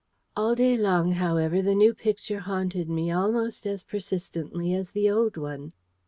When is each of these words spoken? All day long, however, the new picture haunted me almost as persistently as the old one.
All 0.35 0.55
day 0.55 0.77
long, 0.77 1.11
however, 1.11 1.61
the 1.61 1.75
new 1.75 1.93
picture 1.93 2.39
haunted 2.39 2.89
me 2.89 3.11
almost 3.11 3.67
as 3.67 3.83
persistently 3.83 4.73
as 4.73 4.93
the 4.93 5.11
old 5.11 5.37
one. 5.37 5.73